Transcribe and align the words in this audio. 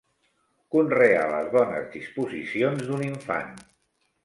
Conrear 0.75 1.25
les 1.33 1.51
bones 1.57 1.85
disposicions 1.97 2.83
d'un 2.91 3.07
infant. 3.13 3.57